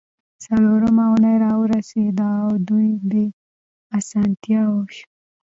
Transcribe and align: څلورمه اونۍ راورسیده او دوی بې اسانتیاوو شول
څلورمه 0.43 1.03
اونۍ 1.09 1.35
راورسیده 1.45 2.27
او 2.43 2.51
دوی 2.67 2.89
بې 3.09 3.25
اسانتیاوو 3.97 4.79
شول 4.97 5.09